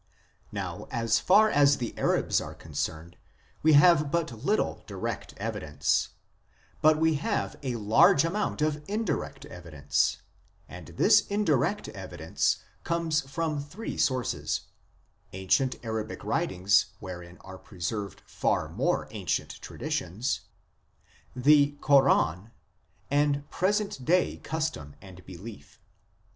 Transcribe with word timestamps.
Now, 0.51 0.87
as 0.89 1.19
far 1.19 1.47
as 1.51 1.77
the 1.77 1.95
Arabs 1.95 2.41
are 2.41 2.55
concerned 2.55 3.17
we 3.61 3.73
have 3.73 4.09
but 4.09 4.31
little 4.43 4.83
direct 4.87 5.35
evidence; 5.37 6.09
but 6.81 6.97
we 6.97 7.17
have 7.21 7.55
a 7.61 7.75
large 7.75 8.23
amount 8.25 8.63
of 8.63 8.83
indirect 8.87 9.45
evidence; 9.45 10.23
and 10.67 10.87
this 10.97 11.27
indirect 11.27 11.87
evidence 11.89 12.63
comes 12.83 13.21
from 13.29 13.61
three 13.61 13.95
sources: 13.95 14.61
ancient 15.33 15.75
Arabic 15.83 16.23
writings 16.23 16.87
wherein 16.99 17.37
are 17.41 17.59
preserved 17.59 18.23
far 18.25 18.69
more 18.69 19.07
ancient 19.11 19.61
traditions; 19.61 20.41
the 21.35 21.73
Koran; 21.79 22.49
present 23.51 24.03
day 24.03 24.37
custom 24.37 24.95
and 24.99 25.23
belief. 25.27 25.79